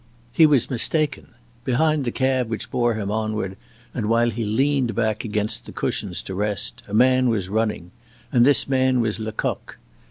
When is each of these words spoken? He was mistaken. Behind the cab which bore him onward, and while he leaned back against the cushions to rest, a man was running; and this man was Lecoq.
He 0.31 0.47
was 0.47 0.71
mistaken. 0.71 1.27
Behind 1.63 2.05
the 2.05 2.11
cab 2.11 2.49
which 2.49 2.71
bore 2.71 2.95
him 2.95 3.11
onward, 3.11 3.55
and 3.93 4.07
while 4.07 4.31
he 4.31 4.43
leaned 4.43 4.95
back 4.95 5.23
against 5.23 5.67
the 5.67 5.71
cushions 5.71 6.23
to 6.23 6.33
rest, 6.33 6.81
a 6.87 6.93
man 6.95 7.29
was 7.29 7.49
running; 7.49 7.91
and 8.31 8.43
this 8.43 8.67
man 8.67 8.99
was 8.99 9.19
Lecoq. 9.19 9.77